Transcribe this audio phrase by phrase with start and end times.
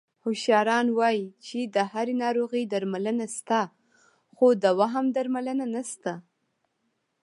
[0.23, 3.61] هوښیاران وایي چې د هرې ناروغۍ درملنه شته،
[4.35, 6.13] خو د وهم درملنه نشته...